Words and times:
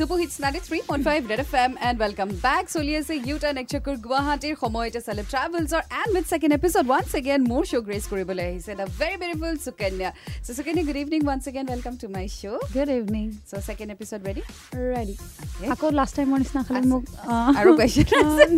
Super 0.00 0.20
hits 0.20 0.36
ninety 0.42 0.60
three 0.66 0.78
point 0.88 1.04
five 1.06 1.26
red 1.30 1.40
F 1.42 1.50
M 1.62 1.72
and 1.86 1.96
welcome 2.02 2.28
back 2.44 2.68
চলি 2.74 2.92
আছে 2.98 3.14
U 3.16 3.36
turn 3.42 3.56
একচকুৰ 3.62 3.96
গুৱাহাটীৰ 4.04 4.54
সময়তে 4.60 5.00
celeb 5.06 5.26
ট্ৰেভেলছৰ 5.32 5.82
and 6.00 6.12
with 6.16 6.26
second 6.32 6.52
episode 6.58 6.84
once 6.90 7.10
again 7.20 7.42
মোৰ 7.50 7.62
show 7.70 7.84
grace 7.88 8.04
কৰিবলৈ 8.12 8.46
আহিছে 8.50 8.72
the 8.78 8.86
very 9.00 9.16
beautiful 9.22 9.58
Sukanya 9.66 10.10
so' 10.44 10.56
Sukanya 10.58 10.84
good 10.88 10.98
evening 11.02 11.20
once 11.26 11.44
again 11.50 11.66
welcome 11.72 11.94
to 12.02 12.06
my 12.14 12.24
show' 12.36 12.62
good 12.76 12.90
evening 12.94 13.26
so' 13.50 13.60
second 13.68 13.90
episode 13.96 14.20
ready 14.28 14.42
ready 14.92 15.14
আকৌ 15.74 15.86
last 16.00 16.14
টাইমৰ 16.18 16.38
নিচিনা 16.42 16.62
খালি 16.68 16.86
মোক 16.92 17.02
আৰু 17.58 17.70
question 17.78 18.50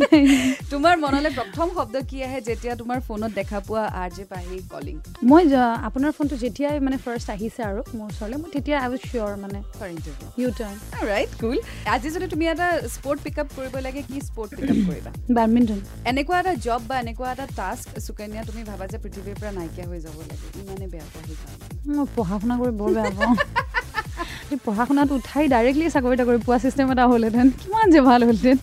তোমাৰ 0.72 0.94
মনলৈ 1.04 1.30
প্ৰথম 1.40 1.66
শব্দ 1.78 1.94
কি 2.10 2.16
আহে 2.26 2.40
যেতিয়া 2.48 2.72
তোমাৰ 2.82 2.98
ফোনত 3.08 3.32
দেখা 3.40 3.58
পোৱা 3.66 3.84
আৰ 4.02 4.10
জে 4.16 4.24
পাহি 4.32 4.56
কলিং 4.72 4.96
মই 5.30 5.42
আপোনাৰ 5.88 6.12
ফোনটো 6.16 6.36
যেতিয়াই 6.44 6.76
মানে 6.86 6.96
ফাৰ্ষ্ট 7.04 7.28
আহিছে 7.36 7.60
আৰু 7.70 7.80
মোৰ 7.98 8.06
ওচৰলৈ 8.10 8.36
মই 8.42 8.50
তেতিয়া 8.56 8.76
আই 8.82 8.88
ৱাজ 8.92 9.02
চিয়'ৰ 9.10 9.32
মানে 9.44 9.58
ইউ 10.40 10.48
টাৰ্ণ 10.58 10.76
ৰাইট 11.10 11.31
কুল 11.40 11.58
আজি 11.94 12.08
যদি 12.14 12.26
তুমি 12.32 12.44
এটা 12.52 12.66
স্পৰ্ট 12.94 13.18
পিক 13.24 13.36
আপ 13.42 13.48
কৰিব 13.56 13.74
লাগে 13.86 14.00
কি 14.08 14.16
স্পৰ্ট 14.28 14.50
পিক 14.56 14.68
আপ 14.72 14.78
কৰিবা? 14.88 15.10
বেডমিণ্টন 15.36 15.80
এনেকুৱা 16.10 16.36
এটা 16.42 16.52
জব 16.66 16.80
বা 16.90 16.96
এনেকুৱা 17.04 17.28
এটা 17.34 17.46
টাস্ক 17.58 17.86
সুকন্যা 18.06 18.42
তুমি 18.48 18.62
ভাবা 18.70 18.84
যে 18.92 18.98
পৃথিৱীৰ 19.04 19.36
পৰা 19.40 19.50
নাইকিয়া 19.58 19.86
হৈ 19.90 19.98
যাব 20.06 20.16
লাগে 20.30 20.46
ইমানে 20.60 20.86
বেয়া 20.92 21.06
সেইকাৰণে 21.12 21.96
মই 21.96 22.06
পঢ়া 22.16 22.36
শুনা 22.42 22.54
কৰি 22.60 22.72
বৰ 22.80 22.90
বেয়া 22.96 23.10
পাওঁ। 23.18 23.34
পঢ়া 24.66 24.84
শুনাত 24.88 25.10
উঠাই 25.16 25.44
ডাইৰেক্টলি 25.54 25.86
চাকৰি 25.94 26.16
তাকৰি 26.20 26.38
পোৱা 26.46 26.58
চিষ্টেম 26.64 26.86
এটা 26.94 27.04
হ'লহেঁতেন। 27.10 27.46
কিমান 27.60 27.86
যে 27.94 28.00
ভাল 28.08 28.20
হ'লহেঁতেন। 28.28 28.58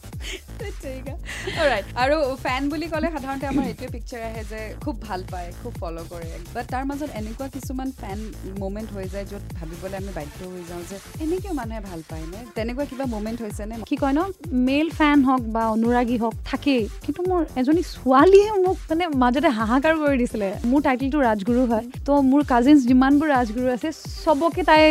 আৰু 1.59 2.17
ফেন 2.43 2.61
বুলি 2.71 2.87
ক'লে 2.91 3.07
সাধাৰণতে 3.15 3.45
আমাৰ 3.51 3.65
এইটোৱে 3.71 3.87
পিকচাৰ 3.95 4.21
আহে 4.27 4.43
যে 4.51 4.59
খুব 4.83 4.95
ভাল 5.07 5.21
পায় 5.31 5.47
খুব 5.61 5.73
ফ'ল' 5.79 5.97
কৰে। 6.11 6.27
বাট 6.55 6.65
তাৰ 6.73 6.83
মাজত 6.89 7.09
এনেকুৱা 7.21 7.47
কিছুমান 7.55 7.89
ফেন 8.01 8.19
মুমেণ্ট 8.63 8.89
হৈ 8.95 9.05
যায় 9.13 9.25
য'ত 9.31 9.43
ভাবিবলৈ 9.57 9.97
আমি 10.01 10.11
বাধ্য 10.17 10.39
হৈ 10.53 10.63
যাওঁ 10.69 10.83
যে 10.89 10.97
এনেকৈও 11.23 11.53
মানুহে 11.59 11.81
ভাল 11.89 11.99
পায় 12.09 12.25
নে? 12.31 12.39
তেনেকুৱা 12.57 12.85
কিবা 12.91 13.05
মুমেণ্ট 13.15 13.37
হৈছেনে 13.45 13.75
কি 13.89 13.95
কয় 14.03 14.13
ন? 14.17 14.21
মেল 14.69 14.87
ফেন 14.99 15.17
হওক 15.27 15.43
বা 15.55 15.63
অনুৰাগী 15.75 16.17
হওক 16.23 16.35
থাকেই। 16.49 16.83
কিন্তু 17.05 17.21
মোৰ 17.29 17.41
এজনী 17.61 17.83
ছোৱালীয়ে 17.95 18.49
মোক 18.65 18.77
মানে 18.89 19.05
মাজতে 19.23 19.49
হাহাকাৰ 19.59 19.93
কৰি 20.01 20.15
দিছিলে। 20.21 20.49
মোৰ 20.71 20.79
টাইটেলটো 20.87 21.19
ৰাজগুৰু 21.29 21.61
হয়। 21.71 21.85
ত' 22.07 22.09
মোৰ 22.31 22.41
কাজিনছ 22.53 22.79
যিমানবোৰ 22.89 23.27
ৰাজগুৰু 23.37 23.67
আছে 23.75 23.89
চবকে 24.23 24.61
তাই 24.69 24.83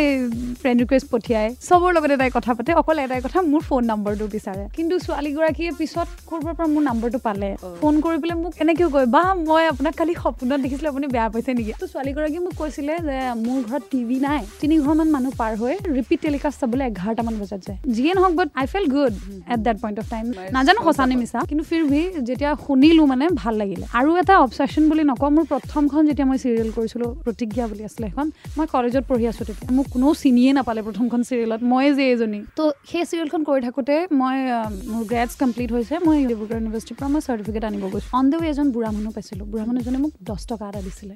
ফ্ৰেণ্ড 0.61 0.77
ৰিকুৱেষ্ট 0.83 1.07
পঠিয়ায়। 1.13 1.49
চবৰ 1.69 1.89
লগতে 1.97 2.15
তাই 2.21 2.29
কথা 2.37 2.51
পাতে। 2.57 2.71
অকল 2.81 2.97
এটাই 3.05 3.21
কথা 3.25 3.39
মোৰ 3.51 3.61
ফোন 3.69 3.83
নম্বৰটো 3.91 4.25
বিচাৰে। 4.35 4.63
কিন্তু 4.77 4.95
ছোৱালীগৰাকীয়ে 5.05 5.71
পিছত 5.79 6.07
ক'ৰবাৰ 6.29 6.53
পৰা 6.59 6.67
মোৰ 6.75 6.83
নম্বৰটো 6.89 7.19
পালে। 7.27 7.49
ফোন 7.81 7.93
কৰি 8.05 8.17
পেলাই 8.21 8.37
মোক 8.43 8.53
এনেকৈও 8.63 8.89
কয় 8.95 9.07
বা 9.15 9.23
মই 9.49 9.63
আপোনাক 9.71 9.93
কালি 9.99 10.13
সপোনত 10.23 10.59
দেখিছিলোঁ 10.65 10.89
আপুনি 10.93 11.07
বেয়া 11.15 11.27
পাইছে 11.33 11.51
নেকি? 11.57 11.71
ত' 11.81 11.87
ছোৱালীগৰাকীয়ে 11.93 12.43
মোক 12.45 12.53
কৈছিলে 12.61 12.93
যে 13.07 13.17
মোৰ 13.45 13.59
ঘৰত 13.67 13.83
টিভি 13.91 14.17
নাই। 14.27 14.41
তিনি 14.61 14.75
ঘৰমান 14.85 15.07
মানুহ 15.15 15.31
পাৰ 15.41 15.53
হৈ 15.61 15.73
ৰিপিট 15.97 16.19
টেলিকাষ্ট 16.25 16.57
চাবলৈ 16.61 16.85
এঘাৰটামান 16.91 17.35
বজাত 17.41 17.61
যায়। 17.67 17.77
যিয়ে 17.95 18.11
নহওক 18.17 18.33
but 18.39 18.49
I 18.61 18.65
felt 18.73 18.85
good 18.95 19.13
at 19.53 19.59
that 19.67 19.77
point 19.83 19.97
of 20.01 20.07
time 20.13 20.25
নাজানো 20.57 20.79
সঁচা 20.87 21.03
নে 21.09 21.15
মিছা 21.21 21.39
কিন্তু 21.49 21.63
ফিৰ 21.69 21.83
ভি 21.91 22.01
যেতিয়া 22.27 22.51
শুনিলোঁ 22.65 23.05
মানে 23.11 23.25
ভাল 23.41 23.53
লাগিলে। 23.61 23.85
আৰু 23.99 24.09
এটা 24.21 24.33
অবচেশ্যন 24.45 24.83
বুলি 24.91 25.03
নকওঁ 25.11 25.31
মোৰ 25.35 25.45
প্ৰথমখন 25.53 26.01
যেতিয়া 26.09 26.27
মই 26.31 26.37
চিৰিয়েল 26.43 26.69
কৰিছিলোঁ 26.77 27.09
প্ৰতিজ্ঞা 27.25 27.65
বুলি 27.71 27.83
আছিলে 27.89 28.07
সেইখন 28.07 28.27
মই 28.57 28.65
কলেজত 28.75 29.03
পঢ়ি 29.09 29.25
আছোঁ 29.31 29.45
তেতিয়া। 29.49 29.69
মোক 29.77 29.85
কোনেও 29.93 30.11
চিনিয়ে 30.23 30.51
নাপালে 30.57 30.81
প্ৰথমখন 30.87 31.21
চিৰিয়েলত 31.29 31.61
মই 31.71 31.85
যে 31.97 32.05
এজনী। 32.13 32.39
ত' 32.57 32.61
সেই 32.89 33.03
চিৰিয়েলখন 33.09 33.41
কৰি 33.49 33.59
থাকোঁতে 33.67 33.95
মই 34.21 34.35
মোৰ 34.91 35.03
গ্ৰেডছ 35.11 35.33
কমপ্লিট 35.41 35.69
হৈছে 35.75 35.95
মই 36.07 36.17
ডিব্ৰুগড় 36.49 36.61
ইউনিভাৰ্চিটিৰ 36.61 36.97
পৰা 36.99 37.09
মই 37.13 37.21
চাৰ্টিফিকেট 37.27 37.63
আনিব 37.69 37.83
গৈছোঁ। 37.93 38.09
অন 38.19 38.25
দ্য 38.31 38.37
ৱে 38.41 38.47
এজন 38.53 38.67
বুঢ়া 38.75 38.91
মানুহ 38.97 39.11
পাইছিলোঁ। 39.15 39.45
বুঢ়া 39.51 39.65
মানুহজনে 39.69 39.99
মোক 40.03 40.13
দহ 40.29 40.39
টকা 40.51 40.65
এটা 40.71 40.81
দিছিলে। 40.87 41.13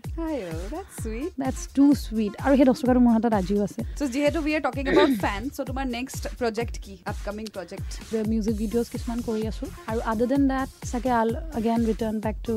দেটছ 1.41 1.61
টু 1.77 1.85
চুইট 2.05 2.33
আৰু 2.45 2.53
সেই 2.59 2.65
দহ 2.69 2.75
টকাটো 2.81 2.99
মোৰ 3.05 3.13
হাতত 3.15 3.33
আজিও 3.41 3.61
আছে। 3.67 3.81
চ' 3.99 4.09
যিহেতু 4.13 4.39
we 4.45 4.53
are 4.57 4.61
talking 4.67 4.83
about 4.91 5.13
fan 5.23 5.41
so' 5.55 5.65
তোমাৰ 5.69 5.85
নেক্সট 5.97 6.23
প্ৰজেক্ট 6.39 6.75
কি? 6.83 6.93
আপকামিং 7.11 7.45
প্ৰজেক্ট 7.55 7.89
মিউজিক 8.31 8.55
ভিডিঅ'জ 8.61 8.87
কিছুমান 8.93 9.19
কৰি 9.27 9.41
আছোঁ। 9.51 9.67
আৰু 9.89 9.99
আদাৰ 10.11 10.27
দেন 10.33 10.43
দেট 10.51 10.69
চাগে 10.91 11.11
I'll 11.21 11.29
again 11.59 11.81
return 11.89 12.15
back 12.25 12.37
to 12.47 12.55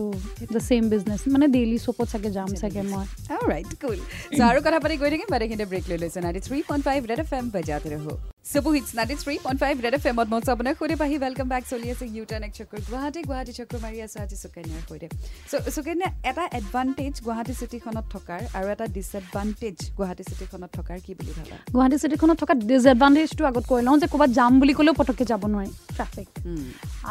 the 0.55 0.61
same 0.69 0.85
business 0.93 1.21
মানে 1.35 1.47
ডেইলি 1.57 1.79
শ্বপত 1.87 2.07
চাগে 2.13 2.31
যাম 2.37 2.49
চাগে 2.63 2.83
মই। 2.93 3.07
ৰাইট 3.51 3.71
কুল 3.83 3.99
চ' 4.37 4.43
আৰু 4.51 4.59
কথা 4.67 4.79
পাতি 4.85 4.95
গৈ 5.03 5.11
থাকিম। 5.13 5.29
বাট 5.35 5.41
এইখিনিতে 5.45 5.67
ব্ৰেক 5.73 5.85
লৈ 5.91 5.99
লৈছে। 6.03 6.19
Ninety 6.25 6.41
three 6.47 6.59
point 6.69 6.83
five 6.89 7.01
red 7.11 7.21
F 7.25 7.31
M 7.39 7.47
বজাতে 7.55 7.89
ৰহো। 7.95 8.15
Super 8.47 8.71
hits 8.75 8.91
ninety 8.97 9.15
three 9.23 9.35
point 9.45 9.59
five 9.63 9.75
red 9.85 9.95
F 9.97 10.05
এমত 10.09 10.29
মই 10.33 10.41
আপোনাক 10.53 10.75
সৈতে 10.81 10.97
পাহি 10.99 11.17
ৱেলকাম 11.23 11.47
বেক 11.53 11.65
চলি 11.71 11.87
আছে 11.93 12.05
ইউ 12.09 12.25
টাৰ্ণ 12.31 12.45
এক 12.49 12.53
চক্ৰ 12.59 12.77
গুৱাহাটী 12.89 13.21
গুৱাহাটী 13.29 13.53
চক্ৰ 13.59 13.75
মাৰি 13.85 13.99
আছোঁ 14.07 14.19
আজি 14.25 14.37
সুকন্যাৰ 14.43 14.83
সৈতে 14.89 15.09
চ' 15.51 15.73
সুকন্যা 15.77 16.09
এটা 16.31 16.45
এডভান্টেজ 16.59 17.15
গুৱাহাটী 17.27 17.55
চিটিখনত 17.61 18.05
থকাৰ 18.15 18.41
আৰু 18.59 18.67
এটা 18.75 18.87
ডিছএডভান্টেজ 18.97 19.77
গুৱাহাটী 19.99 20.23
চিটিখনত 20.31 20.71
থকাৰ 20.79 20.99
কি 21.07 21.13
বুলি 21.19 21.33
ভাবা 21.39 21.57
গুৱাহাটী 21.75 21.97
চিটিখনত 22.03 22.37
থকা 22.43 22.55
ডিছএডভান্টেজটো 22.71 23.43
আগত 23.51 23.65
কৈ 23.71 23.81
লওঁ 23.87 23.97
যে 24.03 24.07
ক'ৰবাত 24.13 24.31
যাম 24.39 24.53
বুলি 24.61 24.73
ক'লেও 24.79 24.95
পটককৈ 25.01 25.25
যাব 25.33 25.43
নোৱাৰি 25.53 25.71
ট্ৰাফিক 25.97 26.29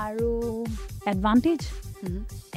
আৰু 0.05 0.29
এডভান্টেজ 1.13 1.59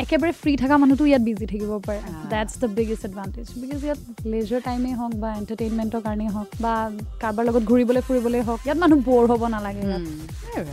একেবাৰে 0.02 0.32
ফ্ৰী 0.40 0.52
থকা 0.62 0.76
মানুহটো 0.82 1.04
ইয়াত 1.10 1.22
বিজি 1.28 1.46
থাকিব 1.52 1.72
পাৰে। 1.86 2.00
That's 2.32 2.52
the 2.62 2.68
biggest 2.78 3.02
advantage 3.08 3.46
because 3.62 3.80
ইয়াত 3.86 4.00
লেজাৰ 4.32 4.60
টাইমেই 4.68 4.94
হওক 5.00 5.14
বা 5.22 5.28
এণ্টাৰটেইনমেণ্টৰ 5.40 6.00
কাৰণেই 6.06 6.30
হওক 6.36 6.48
বা 6.64 6.74
কাৰোবাৰ 7.22 7.44
লগত 7.48 7.62
ঘূৰিবলৈ 7.70 8.02
ফুৰিবলৈ 8.08 8.40
হওক 8.48 8.60
ইয়াত 8.66 8.78
মানুহ 8.84 8.98
ব'ৰ 9.08 9.24
হ'ব 9.30 9.42
নালাগে 9.54 9.82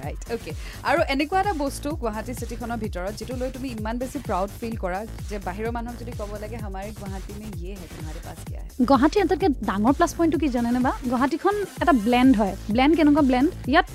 ৰাইট 0.03 0.21
অ'কে 0.33 0.51
আৰু 0.89 0.99
এনেকুৱা 1.13 1.37
এটা 1.43 1.53
বস্তু 1.63 1.87
গুৱাহাটী 2.03 2.33
চিটিখনৰ 2.39 2.77
ভিতৰত 2.83 3.13
যিটো 3.19 3.35
লৈ 3.41 3.49
তুমি 3.57 3.67
ইমান 3.77 3.95
বেছি 4.01 4.17
প্ৰাউড 4.27 4.49
ফিল 4.59 4.75
কৰা 4.83 4.99
যে 5.29 5.37
বাহিৰৰ 5.47 5.71
মানুহক 5.77 5.95
যদি 6.01 6.11
ক'ব 6.19 6.31
লাগে 6.43 6.57
আমাৰ 6.67 6.83
গুৱাহাটী 6.99 7.31
মে 7.39 7.47
ইয়ে 7.59 7.73
হে 7.79 7.85
তোমাৰে 7.95 8.19
পাছ 8.27 8.39
কিয়া 8.47 8.61
গুৱাহাটী 8.89 9.17
আটাইতকৈ 9.23 9.49
ডাঙৰ 9.69 9.93
প্লাছ 9.97 10.11
পইণ্টটো 10.17 10.37
কি 10.43 10.47
জানেনে 10.55 10.79
বা? 10.87 10.91
গুৱাহাটীখন 11.11 11.55
এটা 11.83 11.93
ব্লেণ্ড 12.05 12.33
হয়। 12.39 12.53
ব্লেণ্ড 12.73 12.93
কেনেকুৱা 12.97 13.23
ব্লেণ্ড 13.29 13.49
ইয়াত 13.71 13.87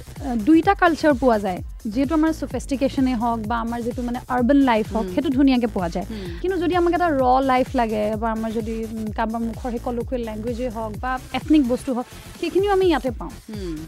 দুইটা 0.47 0.73
কালচাৰ 0.83 1.13
পোৱা 1.23 1.39
যায়। 1.45 1.61
যিহেতু 1.93 2.13
আমাৰ 2.19 2.33
চফেষ্টিকেশ্যনেই 2.43 3.17
হওক 3.23 3.41
বা 3.51 3.57
আমাৰ 3.65 3.81
যিটো 3.87 4.01
মানে 4.09 4.19
আৰ্বান 4.35 4.59
লাইফ 4.71 4.87
হওক 4.95 5.07
সেইটো 5.15 5.31
ধুনীয়াকৈ 5.39 5.69
পোৱা 5.77 5.89
যায়। 5.95 6.07
কিন্তু 6.41 6.57
যদি 6.63 6.75
আমাক 6.81 6.93
এটা 6.99 7.09
ৰ 7.23 7.25
লাইফ 7.53 7.69
লাগে 7.81 8.03
বা 8.23 8.29
আমাৰ 8.37 8.51
যদি 8.59 8.75
কাৰোবাৰ 9.19 9.41
মুখৰ 9.49 9.69
সেই 9.75 9.83
কলকুৱেল 9.87 10.23
লেংগুৱেজেই 10.29 10.71
হওক 10.77 10.93
বা 11.03 11.11
এথনিক 11.39 11.63
বস্তু 11.73 11.91
হওক 11.97 12.07
সেইখিনিও 12.41 12.73
আমি 12.77 12.87
ইয়াতে 12.91 13.11
পাওঁ। 13.21 13.33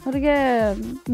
গতিকে 0.05 0.35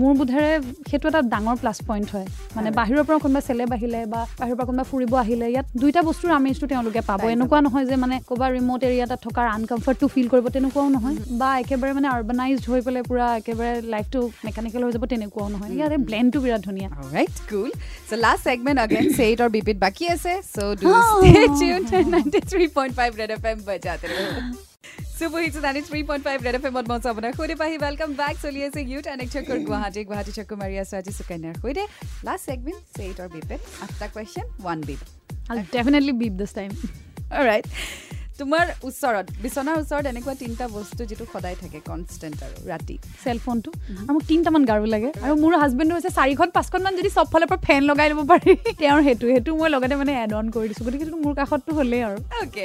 মোৰ 0.00 0.12
বোধেৰে 0.19 0.50
সেইটো 0.91 1.06
এটা 1.11 1.21
ডাঙৰ 1.34 1.56
প্লাছ 1.62 1.78
পইণ্ট 1.89 2.09
হয়। 2.15 2.27
মানে 2.56 2.69
বাহিৰৰ 2.78 3.05
পৰা 3.09 3.19
কোনোবা 3.25 3.41
চেলেব 3.49 3.71
আহিলে 3.78 4.00
বা 4.12 4.21
বাহিৰৰ 4.41 4.56
পৰা 4.59 4.66
কোনোবা 4.71 4.84
ফুৰিব 4.91 5.12
আহিলে 5.25 5.47
ইয়াত 5.55 5.66
দুইটা 5.83 6.00
বস্তুৰ 6.09 6.31
আমেজটো 6.41 6.66
তেওঁলোকে 6.72 7.00
পাব। 7.09 7.21
এনেকুৱা 7.34 7.59
নহয় 7.66 7.84
যে 7.91 7.97
মানে 8.05 8.16
ক'ৰবাত 8.28 8.50
ৰিম'ট 8.56 8.81
এৰিয়া 8.89 9.05
এটাত 9.06 9.21
থকাৰ 9.27 9.47
আনকমফৰ্টটো 9.56 10.06
ফিল 10.15 10.27
কৰিব 10.33 10.47
তেনেকুৱাও 10.56 10.89
নহয়। 10.97 11.16
বা 11.41 11.49
একেবাৰে 11.62 11.93
মানে 11.99 12.09
আৰ্বানাইজড 12.16 12.65
হৈ 12.71 12.81
পেলাই 12.87 13.03
পূৰা 13.09 13.27
একেবাৰে 13.41 13.72
লাইফটো 13.95 14.21
মেকানিকেল 14.47 14.81
হৈ 14.84 14.93
যাব 14.97 15.05
তেনেকুৱাও 15.12 15.49
নহয়। 15.55 15.71
ইয়াতে 15.78 15.97
ব্লেণ্ডটো 16.09 16.39
বিৰাট 16.45 16.62
ধুনীয়া। 16.68 16.88
Right 17.16 17.36
cool 17.50 17.70
so' 18.08 18.20
last 18.24 18.42
segment 18.48 18.78
again 18.84 19.04
say it 19.18 19.38
আৰু 19.42 19.50
বিপিত 19.56 19.76
বাকী 19.84 20.04
আছে। 20.14 20.32
So' 20.54 20.74
do 20.82 20.88
stay 21.08 21.42
tune 21.60 21.82
ninety 22.14 22.40
three 22.50 22.64
point 22.76 22.92
five 22.98 23.10
red 23.20 23.30
F 23.36 23.44
M 23.52 23.58
বজাতে 23.68 24.06
super 25.18 25.40
hits 25.44 25.56
ninety 25.64 25.82
three 25.88 26.00
point 26.08 26.22
five 26.26 26.38
red 26.46 26.54
F 26.58 26.64
এমত 26.68 26.84
মই 26.90 26.98
আপোনাক 27.12 27.32
সৈতে 27.38 27.54
পাহি। 27.62 27.74
ৱেলকাম 27.84 28.10
বেক 28.20 28.34
চলি 28.44 28.60
আছে 28.66 28.80
ইউথ 28.90 29.06
এনেক 29.14 29.28
চক্কৰ 29.34 29.58
গুৱাহাটী। 29.68 30.00
গুৱাহাটী 30.08 30.32
চক্কৰ 30.38 30.56
মাৰি 30.62 30.74
আছোঁ 30.82 30.96
আজি 31.00 31.12
সুকন্যাৰ 31.18 31.54
সৈতে। 31.62 31.84
লাষ্ট 32.26 32.44
ছেগমেণ্ট 32.48 32.80
চেইট 32.96 33.16
আৰু 33.22 33.30
বিপিত 33.34 33.60
আঠটা 33.84 34.06
question 34.14 34.46
one 34.64 34.78
beep 34.88 35.00
definitely 35.74 36.12
beep 36.20 36.34
this 36.40 36.50
time 36.58 36.70
right 37.48 37.64
তোমাৰ 38.41 38.66
ওচৰত 38.88 39.26
বিচনাৰ 39.44 39.76
ওচৰত 39.82 40.04
এনেকুৱা 40.12 40.34
তিনিটা 40.43 40.66
বস্তু 40.76 41.03
যিটো 41.10 41.25
সদায় 41.32 41.56
থাকে 41.62 41.78
কনষ্টেণ্ট 41.91 42.38
আৰু 42.47 42.56
ৰাতি। 42.72 42.97
চেলফোনটো 43.25 43.71
আৰু 44.00 44.12
মোক 44.16 44.25
তিনিটামান 44.31 44.62
গাৰু 44.71 44.84
লাগে। 44.94 45.09
আৰু 45.25 45.34
মোৰ 45.43 45.53
হাজবেণ্ডো 45.62 45.94
হৈছে 45.97 46.10
চাৰিখন 46.19 46.48
পাঁচখনমান 46.56 46.93
যদি 47.00 47.10
চব 47.16 47.27
ফালৰ 47.32 47.48
পৰা 47.50 47.60
ফেন 47.66 47.82
লগাই 47.91 48.09
ল'ব 48.12 48.21
পাৰি। 48.32 48.53
তেওঁৰ 48.82 49.00
সেইটো 49.06 49.25
সেইটো 49.32 49.50
মই 49.60 49.69
লগতে 49.75 49.94
মানে 50.03 50.12
এড 50.22 50.32
অন 50.41 50.47
কৰি 50.56 50.66
দিছোঁ। 50.71 50.84
গতিকে 50.87 51.06
মোৰ 51.25 51.34
কাষতটো 51.41 51.71
হ'লেই 51.78 52.03
আৰু। 52.09 52.19
অ'কে 52.43 52.65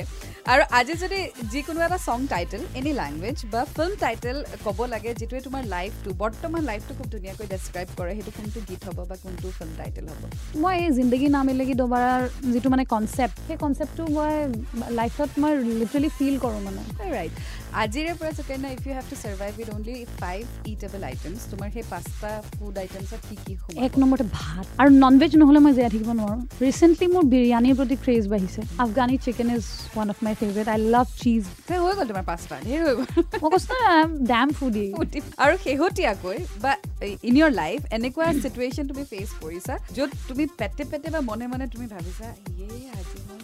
আৰু 0.52 0.64
আজি 0.80 0.94
যদি 1.04 1.20
যিকোনো 1.52 1.80
এটা 1.88 1.98
চং 2.08 2.20
টাইটেল 2.34 2.62
এনি 2.80 2.92
লেংগুৱেজ 3.02 3.38
বা 3.54 3.62
ফিল্ম 3.76 3.94
টাইটেল 4.04 4.38
ক'ব 4.66 4.80
লাগে 4.94 5.10
যিটোৱে 5.20 5.42
তোমাৰ 5.48 5.62
লাইফটো 5.76 6.10
বৰ্তমান 6.24 6.62
লাইফটো 6.70 6.94
খুব 7.00 7.08
ধুনীয়াকৈ 7.16 7.46
ডেছক্ৰাইব 7.54 7.88
কৰে 8.00 8.12
সেইটো 8.18 8.32
কোনটো 8.38 8.60
গীত 8.70 8.82
হ'ব 8.88 9.00
বা 9.10 9.16
কোনটো 9.26 9.48
ফিল্ম 9.58 9.74
টাইটেল 9.82 10.06
হ'ব? 10.12 10.24
মই 10.64 10.76
এই 10.86 10.92
জিন্দগী 11.00 11.28
না 11.36 11.42
মিলেগি 11.50 11.76
দবাৰাৰ 11.84 12.22
যিটো 12.54 12.68
মানে 12.74 12.84
কনচেপ্ট 12.94 13.36
সেই 13.48 13.58
কনচেপ্টটো 13.64 14.04
মই 14.16 14.34
লাইফত 15.00 15.30
মই 15.42 15.52
লিটাৰেলি 15.72 16.10
ফিল 16.18 16.36
কৰোঁ 16.44 16.62
মানে 16.68 16.82
ৰাইট 17.16 17.34
আজিৰে 17.82 18.14
পৰা 18.20 18.32
Sukanya 18.38 18.70
if 18.74 18.82
you 18.88 18.94
have 18.96 19.06
to 19.10 19.16
survive 19.22 19.52
with 19.60 19.70
only 19.76 19.96
five 20.20 20.42
eatable 20.74 21.02
items 21.10 21.40
তোমাৰ 21.52 21.70
সেই 21.76 21.86
পাঁচটা 21.92 22.32
ফুড 22.50 22.76
আইটেমছত 22.84 23.22
কি 23.28 23.36
কি 23.46 23.54
এক 23.88 23.94
নম্বৰতে 24.02 24.26
ভাত 24.34 24.66
আৰু 24.82 24.90
নন 25.04 25.20
ভেজ 25.22 25.38
নহ'লে 25.42 25.62
মই 25.66 25.74
জীয়াই 25.78 25.92
থাকিব 25.96 26.12
নোৱাৰোঁ 26.20 26.40
ৰিচেণ্টলি 26.62 27.08
মোৰ 27.14 27.24
বিৰিয়ানীৰ 27.34 27.76
প্ৰতি 27.80 27.96
ক্ৰেজ 28.04 28.24
বাঢ়িছে 28.34 28.62
Afghani 28.86 29.18
chicken 29.26 29.50
is 29.56 29.66
one 29.92 30.08
of 30.14 30.18
my 30.26 30.34
favourite 30.42 30.68
I 30.74 30.80
love 30.94 31.08
cheese 31.22 31.44
হৈ 31.70 31.78
গ'ল 31.80 32.08
তোমাৰ 32.12 32.26
পাঁচটা 32.30 32.56
ধেৰ 32.68 32.80
হৈ 32.86 32.94
গ'ল 32.98 33.06
মই 33.42 33.50
কৈছোঁ 33.50 33.78
ডেম 34.32 34.54
ফুডি 34.60 34.86
আৰু 35.44 35.54
শেহতীয়াকৈ 35.66 36.38
বা 36.64 36.72
ইন 37.28 37.36
ইয়ৰ 37.40 37.52
লাইফ 37.54 37.80
এনেকুৱা 37.98 38.28
চিটুৱেশ্যন 38.44 38.86
তুমি 38.92 39.04
ফেচ 39.12 39.30
কৰিছা 39.44 39.74
য'ত 39.96 40.12
তুমি 40.28 40.44
পেটে 40.60 40.84
পেটে 40.92 41.16
বা 41.16 41.22
মনে 41.30 41.46
মনে 41.54 41.66
তুমি 41.74 41.86
ভাবিছা 41.94 42.28
ইয়ে 42.54 42.80
আজি 43.00 43.20
মই 43.28 43.43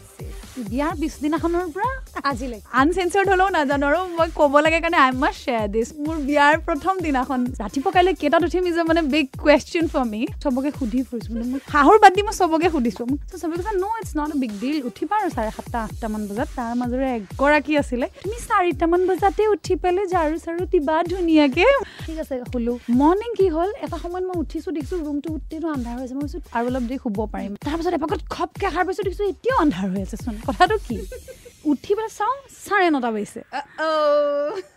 বিয়াৰ 0.72 0.94
পিছদিনাখনৰ 1.02 1.66
পৰা 1.76 1.90
আজিলৈকে 2.32 2.68
আনচেঞ্চাৰ্ড 2.82 3.28
হ'লেও 3.34 3.50
নাজানো 3.58 3.86
আৰু 3.90 4.00
মই 4.20 4.30
ক'ব 4.40 4.54
লাগে 4.66 4.80
কাৰণে 4.84 4.98
আই 5.06 5.12
মাষ্ট 5.24 5.40
শ্বেয়াৰ 5.46 5.68
দিছ 5.76 5.88
মোৰ 6.06 6.16
বিয়াৰ 6.30 6.54
প্ৰথম 6.68 6.94
দিনাখন 7.06 7.40
ৰাতিপুৱা 7.64 7.92
কাইলৈ 7.96 8.14
কেইটাত 8.22 8.42
উঠিম 8.48 8.64
ইজ 8.72 8.78
মানে 8.90 9.02
বিগ 9.14 9.28
কুৱেশ্যন 9.44 9.86
ফৰ 9.94 10.06
মি 10.12 10.22
চবকে 10.44 10.70
সুধি 10.80 11.00
ফুৰিছোঁ 11.10 11.32
মানে 11.36 11.46
মই 11.52 11.60
শাহুৰ 11.74 11.98
বাদ 12.04 12.12
দি 12.18 12.22
মই 12.28 12.36
চবকে 12.42 12.70
সুধিছোঁ। 12.76 13.08
চবে 13.42 13.56
কৈছে 13.58 13.74
no' 13.84 13.96
it's 14.02 14.12
not 14.20 14.30
a 14.36 14.38
big 14.44 14.54
deal 14.62 14.78
উঠিবা 14.90 15.16
আৰু 15.22 15.30
চাৰে 15.36 15.52
সাতটা 15.58 15.78
আঠটামান 15.88 16.22
বজাত। 16.30 16.50
তাৰ 16.58 16.74
মাজৰে 16.82 17.08
এগৰাকী 17.18 17.74
আছিলে 17.82 18.06
তুমি 18.24 18.38
চাৰিটামান 18.50 19.02
বজাতে 19.10 19.44
উঠি 19.54 19.74
পেলাই 19.84 20.06
ঝাৰু 20.14 20.36
চাৰু 20.46 20.62
দিবা 20.74 20.96
ধুনীয়াকে। 21.12 21.68
ঠিক 22.06 22.18
আছে 22.24 22.36
শুলো। 22.52 22.74
মৰ্ণিং 23.00 23.32
কি 23.40 23.48
হ'ল? 23.56 23.70
এটা 23.86 23.98
সময়ত 24.04 24.26
মই 24.30 24.38
উঠিছোঁ 24.44 24.72
দেখিছোঁ 24.78 24.98
ৰুমটো 25.08 25.28
গোটেইটো 25.34 25.68
আন্ধাৰ 25.76 25.96
হৈ 25.98 26.04
আছে। 26.06 26.16
মই 26.18 26.22
ভাবিছোঁ 26.24 26.42
আৰু 26.58 26.66
অলপ 26.70 26.84
দেৰি 26.90 26.98
শুব 27.04 27.18
পাৰিম। 27.34 27.52
তাৰপিছত 27.66 27.94
এপাকত 28.00 28.22
খপকে 28.36 28.68
সাৰ 28.74 28.84
পাইছোঁ 28.88 29.04
দেখিছোঁ 29.08 29.26
এতিয়াও 29.34 29.58
আন্ধাৰ 29.66 29.88
হৈ 29.94 30.02
আছে 30.08 30.18
চোন। 30.24 30.36
কথাটো 30.50 30.76
কি? 30.88 30.98
উঠি 31.72 31.92
পেলাই 31.98 32.12
চাওঁ 32.18 32.36
চাৰে 32.66 32.88
নটা 32.96 33.10
বাজিছে। 33.16 33.42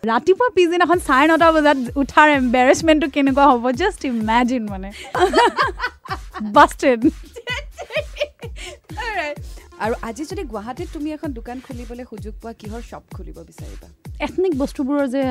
ৰাতিপুৱা 0.09 0.47
পিছদিনাখন 0.55 0.99
চাৰে 1.07 1.25
নটা 1.31 1.47
বজাত 1.55 1.79
উঠাৰ 2.01 2.27
এম্বেৰেচমেণ্টটো 2.39 3.07
কেনেকুৱা 3.15 3.45
হ'ব 3.51 3.65
জাষ্ট 3.81 4.01
ইমেজিন 4.11 4.63
মানে। 4.73 4.89
বাষ্টেড 6.55 6.99
আৰু 9.83 9.93
আজি 10.07 10.23
যদি 10.31 10.43
গুৱাহাটীত 10.51 10.89
তুমি 10.95 11.09
এখন 11.17 11.29
দোকান 11.37 11.57
খুলিবলৈ 11.65 12.05
সুযোগ 12.11 12.33
পোৱা 12.41 12.53
কিহৰ 12.61 12.81
শ্বপ 12.89 13.03
খুলিব 13.15 13.37
বিচাৰিবা? 13.49 13.87
এথনিক 14.25 14.53
বস্তুবোৰৰ 14.61 15.05
যে 15.13 15.21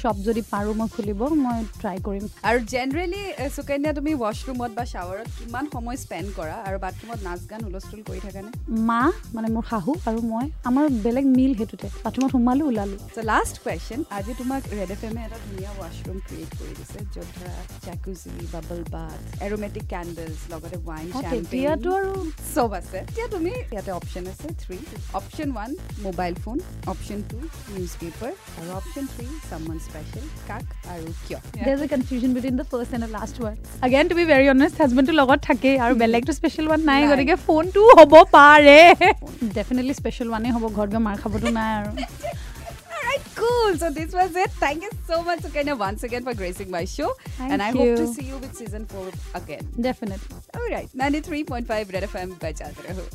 শ্বপ 0.00 0.16
যদি 0.26 0.42
পাৰোঁ 0.52 0.74
মই 0.80 0.88
খুলিব 0.94 1.20
মই 1.44 1.58
ট্ৰাই 1.80 1.96
কৰিম। 2.06 2.24
আৰু 2.48 2.58
জেনেৰেলি 2.72 3.22
সুকন্যা 3.56 3.90
তুমি 3.98 4.12
ৱাছৰুমত 4.22 4.70
বা 4.78 4.84
শ্বাৱাৰত 4.92 5.28
কিমান 5.38 5.64
সময় 5.74 5.96
স্পেণ্ড 6.04 6.28
কৰা 6.38 6.56
আৰু 6.68 6.76
বাথৰুমত 6.84 7.20
নাচ 7.26 7.40
গান 7.50 7.60
হুলস্থুল 7.66 8.00
কৰি 8.08 8.20
থাকানে 8.26 8.48
মা 8.90 9.02
মানে 9.36 9.48
মোৰ 9.54 9.64
শাহু 9.72 9.92
আৰু 10.08 10.18
মই 10.32 10.46
আমাৰ 10.70 10.84
বেলেগ 11.06 11.26
মিল 11.38 11.52
সেইটোতে। 11.58 11.88
বাথৰুমত 12.04 12.30
সোমালোঁ 12.34 12.66
ওলালোঁ। 12.70 12.98
লাষ্ট 13.30 13.54
কুৱেশ্যন 13.64 14.00
আজি 14.18 14.32
তোমাক 14.40 14.62
ৰেড 14.78 14.90
এফ 14.94 15.02
এমে 15.08 15.20
এটা 15.26 15.38
ধুনীয়া 15.46 15.70
ৱাছৰুম 15.80 16.18
ক্ৰিয়েট 16.26 16.50
কৰি 16.58 16.72
দিছে 16.78 16.98
য'ত 17.14 17.28
ধৰা 17.36 17.52
jacuzzi 17.86 18.32
bubble 18.54 18.80
bath 18.94 19.20
aromatic 19.46 19.84
candles 19.92 20.40
লগতে 20.52 20.76
ৱাইন 20.88 21.06
তেতিয়াতো 21.32 21.88
আৰু 21.98 22.12
চব 22.54 22.70
আছে। 22.80 22.98
এতিয়া 23.10 23.26
তুমি 23.34 23.52
ইয়াতে 23.74 23.90
অপশ্যন 24.00 24.24
আছে 24.32 24.46
three 24.62 24.78
option 25.20 25.48
one 25.54 25.70
mobile 26.06 26.34
phone 26.44 26.56
option 26.92 27.18
two 27.30 27.38
newspaper 28.00 28.29
আৰু 28.59 28.69
অপশ্যন 28.79 29.05
থ্ৰী 29.13 29.25
চামন 29.49 29.77
স্পেচিয়েল 29.87 30.25
কাক 30.49 30.65
আৰু 30.93 31.07
কিয় 31.25 31.39
there's 31.65 31.83
a 31.87 31.89
confusion 31.95 32.29
between 32.37 32.57
the 32.61 32.67
first 32.73 32.91
and 32.95 33.01
the 33.05 33.11
last 33.17 33.35
one. 33.47 33.57
Again, 33.87 34.05
to 34.11 34.15
be 34.19 34.25
very 34.33 34.47
honest, 34.53 34.75
হাজবেণ্ডটো 34.81 35.13
লগত 35.21 35.39
থাকেই 35.47 35.75
আৰু 35.85 35.93
বেলেগটো 36.03 36.31
স্পেচিয়েল 36.39 36.65
ওৱান 36.69 36.81
নাই 36.89 37.01
নাই। 37.01 37.09
গতিকে 37.11 37.35
ফোনটো 37.47 37.81
হ'ব 37.99 38.13
পাৰে 38.37 38.79
ডেফিনেটলি 39.57 39.93
স্পেচিয়েল 40.01 40.27
ওৱানেই 40.31 40.51
হ'ব 40.55 40.65
ঘৰত 40.77 40.89
গৈ 40.93 41.01
মাৰ 41.07 41.15
খাবতো 41.23 41.47
নাই 41.59 41.69
আৰু 41.79 41.91
Alright, 43.05 43.25
cool. 43.35 43.71
So 43.81 43.87
this 43.97 44.11
was 44.19 44.35
it. 44.43 44.51
Thank 44.63 44.79
you 44.85 44.89
so 45.09 45.17
much, 45.27 45.39
Sukanya, 45.45 45.73
once 45.77 46.01
again 46.07 46.23
for 46.27 46.33
gracing 46.33 46.69
my 46.71 46.85
show. 46.85 47.09
Thank 47.37 47.51
and 47.53 47.61
I 47.67 47.69
hope 47.71 47.91
to 47.99 48.05
you. 48.05 48.13
see 48.17 48.25
you 48.31 48.37
with 48.43 48.53
season 48.61 48.83
four 48.91 49.05
again. 49.39 49.63
Definitely 49.87 50.35
All 50.57 50.67
right, 50.75 50.89
93.5 51.03 51.93
Red 51.95 52.05
FM, 52.13 52.29
Bajat 52.43 52.75
Raho. 52.87 53.05